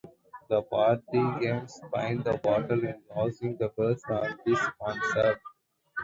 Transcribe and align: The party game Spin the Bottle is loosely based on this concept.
The 0.49 0.63
party 0.63 1.21
game 1.39 1.67
Spin 1.67 2.23
the 2.23 2.39
Bottle 2.41 2.83
is 2.85 2.95
loosely 3.15 3.53
based 3.77 4.05
on 4.09 4.35
this 4.47 4.59
concept. 4.83 5.41